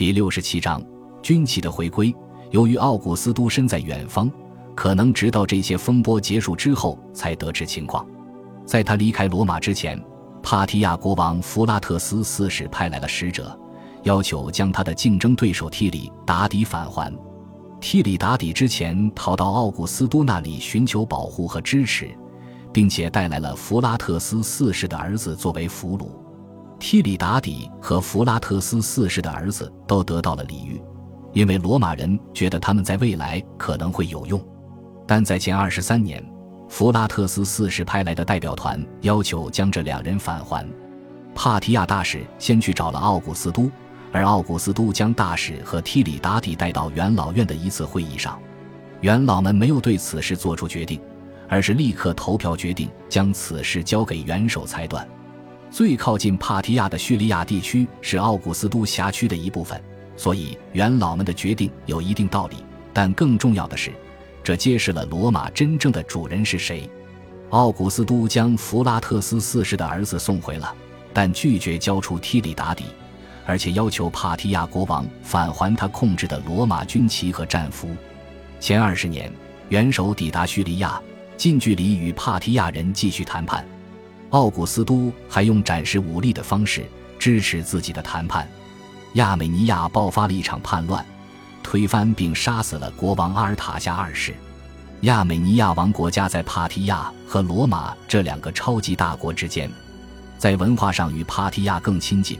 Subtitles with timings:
[0.00, 0.82] 第六十七章
[1.22, 2.10] 军旗的回归。
[2.52, 4.32] 由于奥古斯都身在远方，
[4.74, 8.06] 可能直到这些风波结束之后才得知情况。
[8.64, 10.02] 在他离开罗马之前，
[10.42, 13.54] 帕提亚国王弗拉特斯四世派来了使者，
[14.04, 17.14] 要求将他的竞争对手提里达底返还。
[17.78, 22.08] 提里达底之前逃到奥古斯都那里寻求保护和支持，
[22.72, 26.06] 并且带来了弗拉特斯四世的儿子作为俘虏。
[26.80, 30.82] 提里达底和弗拉特斯四世的儿子都得到了礼遇。
[31.32, 34.42] 因为罗马人觉得他们在未来可能会有用，
[35.06, 36.24] 但在前二十三年，
[36.68, 40.68] 弗拉特斯四世派来的代表团要求将这两人返还。
[41.32, 43.70] 帕提亚大使先去找了奥古斯都，
[44.10, 48.36] 而奥古斯都将大使和提里达底带到元老院的一次会议上。
[49.02, 51.00] 元老们没有对此事做出决定，
[51.48, 55.06] 而是立刻投票决定将此事交给元首裁断。
[55.70, 59.80] 最靠近帕提亚的叙利亚地区是奥古斯都辖区的一部分。
[60.16, 62.56] 所以元老们的决定有一定道理，
[62.92, 63.90] 但更重要的是，
[64.44, 66.86] 这揭示了罗马真正的主人是谁。
[67.50, 70.74] 奥古斯都将弗拉特斯四世的儿子送回了，
[71.14, 72.84] 但拒绝交出提里达底，
[73.46, 77.88] 而且要求帕提亚国王返还他控制的罗马军旗和战俘。
[78.60, 79.32] 前二十年，
[79.70, 81.00] 元首抵达叙利亚，
[81.38, 83.66] 近距离与帕提亚人继续谈判。
[84.30, 86.84] 奥古斯都还用展示武力的方式
[87.18, 88.48] 支持自己的谈判。
[89.14, 91.04] 亚美尼亚爆发了一场叛乱，
[91.62, 94.34] 推翻并杀死了国王阿尔塔夏二世。
[95.02, 99.70] 亚美尼亚王国家在帕提亚和罗马这两个超级大国之间，
[100.38, 102.38] 在文化上与帕提亚更亲近。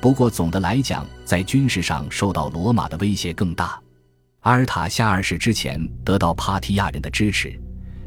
[0.00, 3.78] 不过总的来讲，在军事上受到罗马的威胁更大。
[4.40, 7.58] 阿尔塔夏二世之前得到帕提亚人的支持，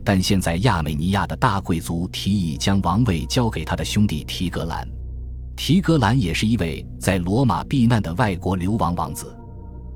[0.03, 4.88] 但现在亚美尼亚的大贵族提议将王位交给他的兄弟提格兰。
[5.55, 9.36] 提格兰也是一位在罗马避难的外国流亡王子。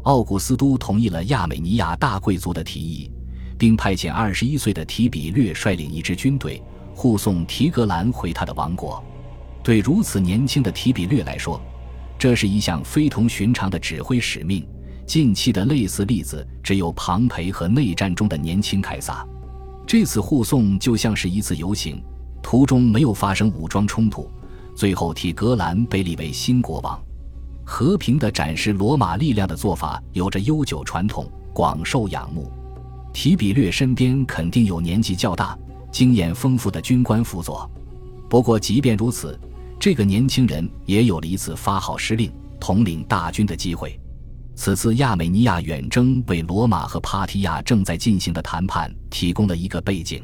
[0.04, 3.10] 奥古斯都同意了亚美尼亚大贵族的提议，
[3.58, 6.62] 并派遣二十一岁的提比略率领一支军队
[6.94, 9.02] 护送提格兰回他的王国。
[9.64, 11.62] 对如此年轻的提比略来说，
[12.20, 14.68] 这是一项非同寻常的指挥使命。
[15.06, 19.26] 近期的类似例子只有庞培和内战中的年轻凯撒。
[19.86, 22.04] 这次护送就像是一次游行，
[22.42, 24.30] 途中没有发生武装冲突。
[24.76, 27.00] 最后，提格兰被立为新国王，
[27.64, 32.52] 和平地展示罗马力量的做法有着悠久传统，广受仰慕。
[33.14, 35.56] 提比略身边肯定有年纪较大、
[35.92, 37.70] 经验丰富的军官辅佐。
[38.28, 39.40] 不过，即便如此，
[39.80, 44.00] 这个年轻人也有了一次发号施令、统领大军的机会。
[44.56, 50.24] 此次亚美尼亚远征为罗马和帕提亚正在进行的谈判提供了一个背景。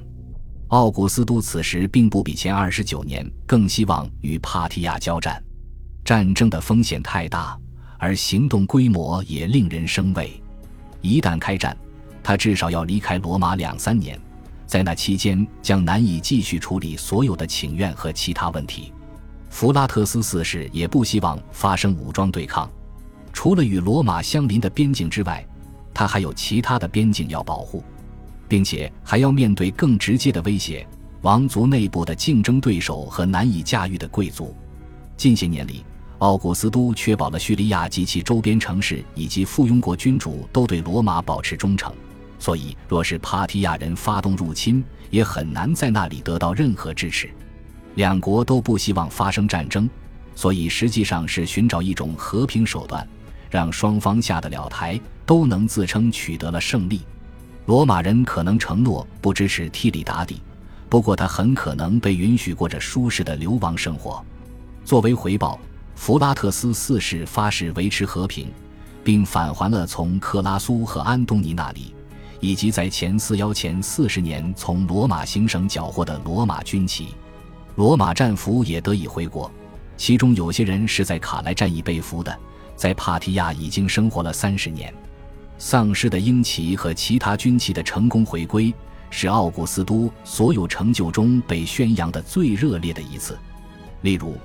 [0.67, 5.43] 奥古斯都此时并不比前二十九年更希望与帕提亚交战，
[6.05, 7.57] 战争的风险太大，
[7.97, 10.39] 而行动规模也令人生畏。
[11.01, 11.75] 一旦开战，
[12.21, 14.19] 他至少要离开罗马两三年，
[14.67, 18.93] 在那期间将难以继续处理所有的请愿和其他问题。
[19.49, 22.69] 弗拉特斯四世也不希望发生武装对抗，
[23.41, 25.47] 除了与罗马相邻的边境之外，
[25.93, 27.81] 他还有其他的边境要保护。
[28.49, 30.85] 并且还要面对更直接的威胁：
[31.21, 34.53] 王族内部的竞争对手和难以驾驭的贵族。
[35.15, 35.85] 近些年里，
[36.17, 41.93] 奥古斯都确保了叙利亚及其周边城市以及附庸国君主都对罗马保持忠诚，
[42.39, 47.29] 所以若是帕提亚人发动入侵，也很难在那里得到任何支持。
[47.95, 49.89] 两国都不希望发生战争，
[50.35, 53.07] 所以实际上是寻找一种和平手段，
[53.49, 57.01] 让双方下得了台，都能自称取得了胜利。
[57.65, 60.41] 罗马人可能承诺不支持替里达底，
[60.89, 64.23] 不过他很可能被允许过着舒适的流亡生活。
[64.83, 65.59] 作为回报，
[65.95, 68.47] 弗拉特斯四世发誓维持和平，
[69.03, 71.93] 并返还了从克拉苏和安东尼那里，
[72.39, 77.09] 以及在前四幺前四十年从罗马行省缴获的罗马军旗。
[77.75, 79.51] 罗马战俘也得以回国，
[79.95, 82.35] 其中有些人是在卡莱战役被俘的，
[82.79, 84.93] 在帕提亚已经生活了三十年。
[85.57, 88.73] 丧失的鹰旗和其他军旗的成功回归，
[89.09, 93.37] 是奥古斯都所有成就中被宣扬的最热烈的一次。
[94.03, 94.37] 例如，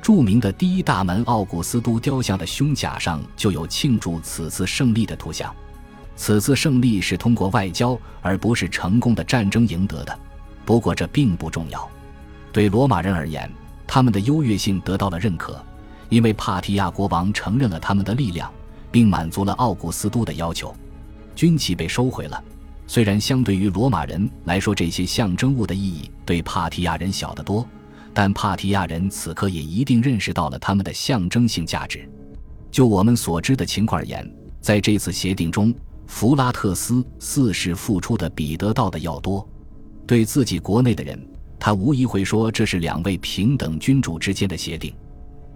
[0.00, 5.52] 著名的第一大门奥古斯都雕像的胸甲上就有庆祝此次胜利的图像。
[6.14, 10.16] 此次胜利是通过外交而不是成功的战争赢得的，
[10.64, 11.90] 不过这并不重要。
[12.52, 13.50] 对罗马人而言，
[13.84, 15.60] 他们的优越性得到了认可，
[16.10, 18.52] 因为帕提亚国王承认了他们的力量。
[18.92, 20.74] 并满足了奥古斯都的要求，
[21.34, 22.42] 军旗被收回了。
[22.86, 27.66] 虽然相对于罗马人来说，这些象征物的意义对帕提亚人小得多，
[28.12, 32.08] 但帕提亚人此刻也一定认识到了他们的象征性价值。
[32.70, 34.28] 就我们所知的情况而言，
[34.60, 35.72] 在这次协定中，
[36.06, 39.46] 弗拉特斯四世付出的比得到的要多。
[40.04, 41.24] 对自己国内的人，
[41.60, 44.92] 他无疑会说这是两位平等君主之间的协定。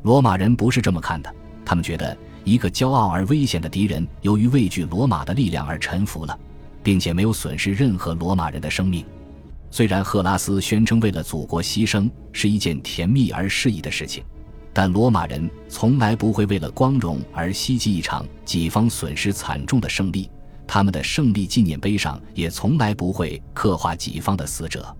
[0.04, 1.34] 罗马人不是这么看的，
[1.64, 2.14] 他们觉得
[2.44, 6.38] 一个骄傲而危险的敌人，由于畏惧罗马的力量而臣服了，
[6.82, 9.02] 并且没有损失任何罗马人的生命。
[9.70, 14.22] 虽然赫拉斯宣称为了祖国牺牲是一件甜蜜而适宜的事情。
[14.74, 20.28] 但罗马人从来不会为了光荣而希冀一场己方损失惨重的胜利，
[20.66, 24.94] 他们的胜利纪念碑上也从来不会刻画己方的死者。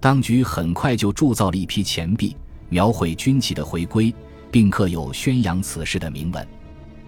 [0.00, 2.34] 当局很快就铸造了一批钱币，
[2.70, 4.14] 描绘军旗的回归，
[4.50, 6.46] 并刻有宣扬此事的铭文。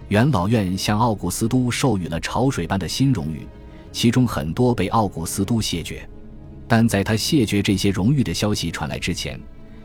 [0.09, 3.47] 元老院向奥古斯都授予了潮水般的新荣誉，
[3.91, 6.07] 其中很多被奥古斯都谢绝。
[6.67, 9.39] 但在他谢绝这些荣誉的消息传来之前，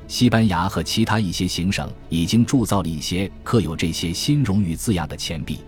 [0.08, 5.58] 西班牙和其他一些行省已经铸造了一些刻有这些新荣誉字样的钱币，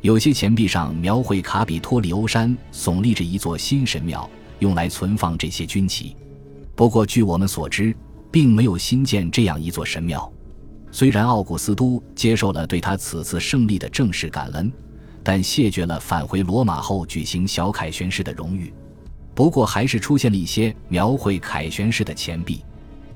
[0.00, 4.28] 有些钱币上描绘卡比托里欧山耸立着一座新神庙，
[4.60, 6.16] 用来存放这些军旗。
[6.74, 7.94] 不过，据我们所知，
[8.30, 10.32] 并没有新建这样一座神庙。
[10.92, 14.70] 虽然奥古斯都接受了对他此次胜利的正式感恩，
[15.22, 18.72] 但谢绝了返回罗马后举行小凯旋式的荣誉。
[19.34, 22.62] 不过，还是出现了一些描绘凯旋式的钱币。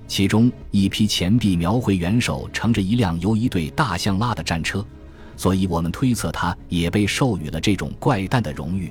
[0.09, 4.83] 其中一批钱币描绘元首乘着一辆由一对大象拉的战车，
[5.37, 8.91] 所以我们推测他也被授予了这种怪诞的荣誉。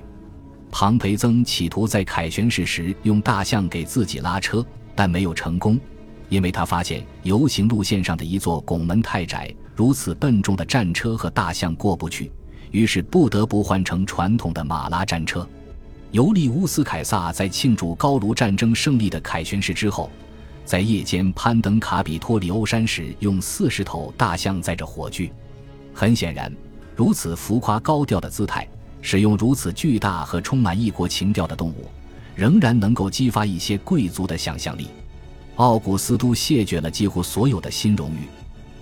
[0.70, 5.80] 庞培曾企图在凯旋式时用大象给自己拉车，但没有成功，
[6.36, 12.30] 因为他发现游行路线上的一座拱门太窄，如此笨重的战车和大象过不去，
[12.72, 15.48] 于是不得不换成传统的马拉战车。
[16.12, 20.12] 尤利乌斯·凯撒在庆祝高卢战争胜利的凯旋式之后。
[20.66, 25.32] 在夜间攀登卡比托里欧山时，用四十头大象载着火炬。
[25.94, 26.52] 很显然，
[26.98, 28.68] 如此浮夸高调的姿态，
[29.00, 31.88] 使用如此巨大和充满异国情调的动物，
[32.36, 34.88] 仍然能够激发一些贵族的想象力。
[35.56, 38.28] 奥古斯都谢绝了几乎所有的新荣誉，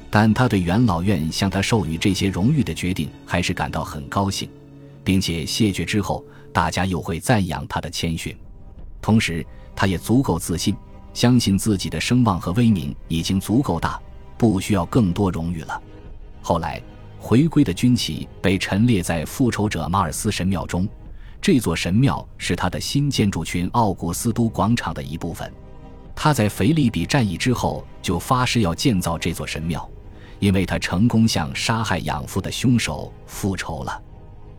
[0.09, 4.49] 但他对元老院向他授予这些荣誉的决定还是感到很高兴，
[5.03, 8.35] 并且谢绝之后，大家又会赞扬他的谦逊。
[9.01, 10.75] 同时，他也足够自信。
[11.13, 14.01] 相信自己的声望和威名已经足够大，
[14.35, 15.79] 不需要更多荣誉了。
[16.41, 16.81] 后来，
[17.19, 20.89] 回归的军旗被陈列在复仇者马尔斯神庙中，
[21.39, 25.53] 这座神庙是他的新建筑群奥古斯都广场的一部分。
[26.15, 29.89] 他在腓力比战役之后就发誓要建造这座神庙，
[30.39, 34.01] 因为他成功向杀害养父的凶手复仇了。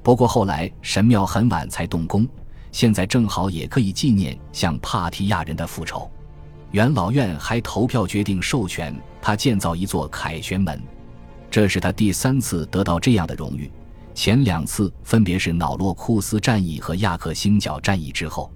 [0.02, 2.26] 不过后来神庙很晚才动工，
[2.72, 6.10] 现在正好也可以纪念向帕提亚人的复仇。
[6.72, 10.82] 元老院还投票决定授权他建造一座凯旋门，
[11.50, 13.70] 这是他第三次得到这样的荣誉，
[14.12, 18.52] 前两次分别是瑙洛库斯战役和亚克星角战役之后。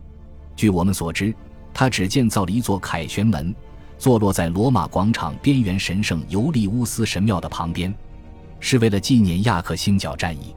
[0.56, 1.32] 据我们所知，
[1.72, 3.54] 他只建造了一座凯旋门，
[3.98, 7.94] 坐落在罗马广场边缘神圣尤利乌斯神庙的旁边，
[8.60, 10.54] 是为了纪念亚克星角战役。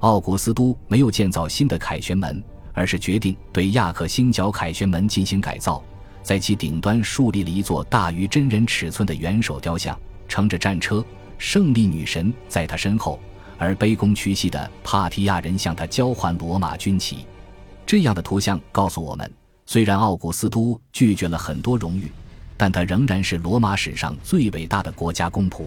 [0.00, 5.82] 奥古斯都没有建造新的凯旋门，而是决定对亚克星角凯旋门进行改造。
[6.22, 11.04] 在其顶端树立了一座大于真人尺寸的元首雕像，乘着战车，
[11.38, 13.18] 胜利女神在他身后，
[13.58, 17.26] 而卑躬屈膝的帕提亚人向他交换罗马军旗。
[17.84, 19.28] 这样的图像告诉我们，
[19.66, 22.10] 虽然奥古斯都拒绝了很多荣誉，
[22.56, 25.64] 但他仍然是罗马史上最伟大的国家公仆。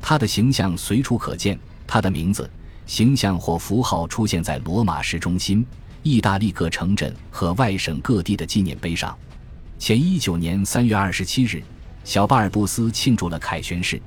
[0.00, 2.48] 他的形象随处可见，他的名字、
[2.86, 5.64] 形象或符号出现在罗马市中心、
[6.02, 9.16] 意大利各城镇和外省各地的纪念碑上。
[9.78, 11.62] 前一九年三月二十七日，
[12.04, 14.00] 小巴尔布斯庆祝了凯旋式，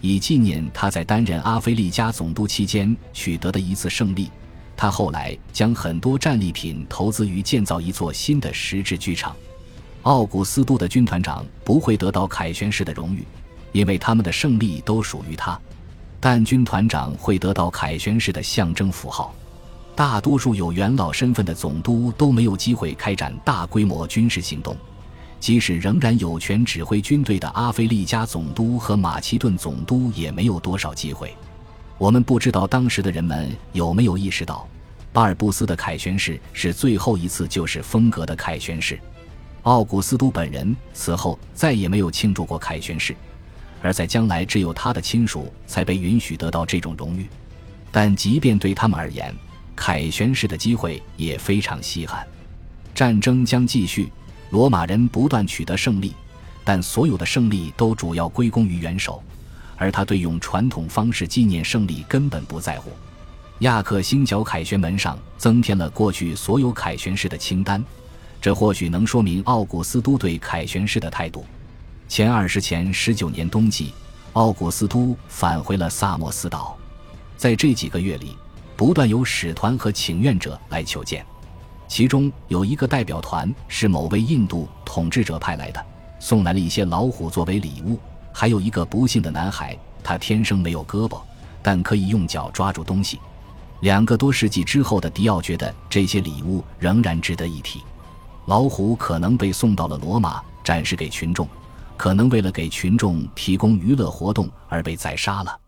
[0.00, 4.30] 以纪念他在担任阿非利加总督期间取得的一次胜利。
[4.78, 9.34] 他后来将很多战利品投资于建造一座新的石质剧场。
[10.02, 13.26] 奥古斯都的军团长不会得到凯旋式的荣誉，
[13.72, 15.60] 因为他们的胜利都属于他，
[16.20, 19.34] 但军团长会得到凯旋式的象征符号。
[19.96, 24.76] 大多数有元老身份的总督都没有机会开展大规模军事行动。
[25.40, 31.34] 即使仍然有权指挥军队的阿非利加总督和马其顿总督也没有多少机会。
[31.98, 34.66] 我们不知道当时的人们有没有意识到，
[35.12, 38.98] 巴尔布斯的凯旋式是最后一次就是风格的凯旋式。
[39.64, 43.16] 奥古斯都本人此后再也没有庆祝过凯旋式，
[43.82, 47.26] 而在将来只有他的亲属才被允许得到这种荣誉。
[47.90, 49.34] 但即便对他们而言，
[49.74, 52.26] 凯旋式的机会也非常稀罕。
[52.94, 54.10] 战争将继续。
[54.50, 56.14] 罗马人不断取得胜利，
[56.64, 59.22] 但所有的胜利都主要归功于元首，
[59.78, 62.90] 而他对用传统方式纪念胜利根本不在乎。
[63.60, 67.82] 亚克星角凯旋门上增添了过去所有凯旋式的清单，
[68.40, 71.44] 这或许能说明奥古斯都对凯旋式的态度。
[72.06, 73.92] 前二十前十九年冬季，
[74.34, 76.76] 奥古斯都返回了萨默斯岛，
[77.36, 78.36] 在这几个月里，
[78.76, 81.26] 不断有使团和请愿者来求见，
[81.88, 85.84] 其中有一个代表团是某位印度统治者派来的，
[86.20, 87.98] 送来了一些老虎作为礼物，
[88.40, 91.20] 还有一个不幸的男孩，他天生没有胳膊，
[91.60, 93.18] 但可以用脚抓住东西。
[93.80, 97.82] 两个多世纪之后的迪奥觉得这些礼物仍然值得一提。
[98.46, 101.48] 老虎可能被送到了罗马，展示给群众，
[101.96, 105.58] 可能为了给群众提供娱乐活动而被宰杀了。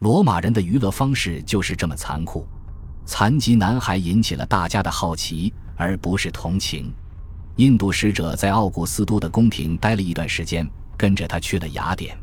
[0.00, 2.46] 罗马人的娱乐方式就是这么残酷。
[3.06, 6.92] 残疾男孩引起了大家的好奇，而不是同情。
[7.56, 10.68] 印度使者在奥古斯都的宫廷待了一段时间，
[11.00, 12.14] 跟着他去了雅典。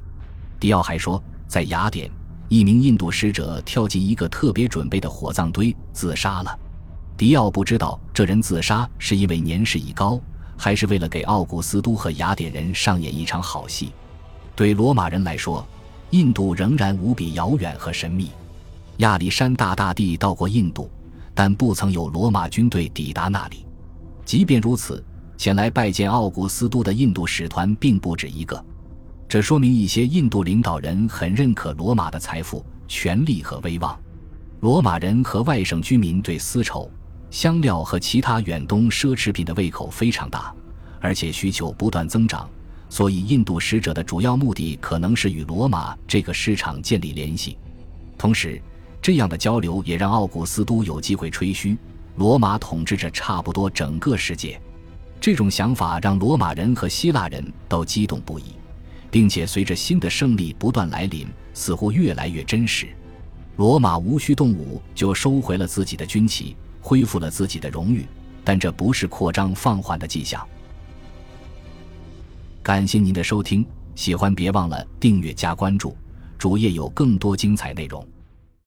[0.60, 2.12] 迪奥还说，在雅典。
[2.48, 6.60] 一名印度使者跳进一个特别准备的火葬堆自杀了。
[7.18, 10.22] 迪奥不知道这人自杀是因为年事已高，
[10.56, 13.92] 还是为了给奥古斯都和雅典人上演一场好戏。
[14.56, 15.68] 对罗马人来说，
[16.12, 18.30] 印度仍然无比遥远和神秘。
[18.98, 20.88] 亚历山大大帝到过印度，
[21.34, 23.66] 但不曾有罗马军队抵达那里。
[24.24, 25.04] 即便如此，
[25.36, 28.64] 前来拜见奥古斯都的印度使团并不止一个。
[29.30, 34.00] 这说明一些印度领导人很认可罗马的财富、权力和威望。
[34.62, 36.90] 罗马人和外省居民对丝绸、
[37.30, 40.54] 香料和其他远东奢侈品的胃口非常大，
[41.02, 42.50] 而且需求不断增长。
[42.90, 47.58] 所以，印度使者的主要目的可能是与罗马这个市场建立联系。
[48.18, 48.62] 同时，
[49.02, 51.78] 这样的交流也让奥古斯都有机会吹嘘
[52.16, 54.58] 罗马统治着差不多整个世界。
[55.20, 58.46] 这种想法让罗马人和希腊人都激动不已。
[59.18, 62.88] 并且随着新的胜利不断来临，似乎越来越真实。
[63.56, 68.06] 罗马无需动武就收回了自己的军旗，恢复了自己的荣誉，
[68.44, 70.48] 但这不是扩张放缓的迹象。
[72.62, 75.98] 感谢您的收听，喜欢别忘了订阅加关注，
[76.38, 78.08] 主页有更多精彩内容。